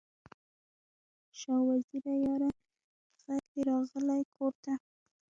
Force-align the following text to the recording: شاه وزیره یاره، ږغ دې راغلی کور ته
شاه 1.39 1.61
وزیره 1.67 2.13
یاره، 2.25 2.49
ږغ 3.23 3.43
دې 3.51 3.61
راغلی 3.69 4.21
کور 4.35 4.53
ته 4.63 4.73